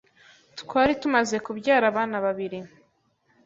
twari 0.59 0.93
tumaze 1.01 1.35
kubyara 1.45 1.85
abana 1.91 2.17
babiri 2.25 2.59